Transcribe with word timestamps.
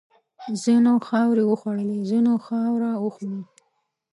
ځینو 0.63 0.93
خاورې 1.07 1.43
وخوړلې، 1.51 1.99
ځینو 2.09 2.33
خاوره 2.45 2.91
وخوړه. 3.05 3.41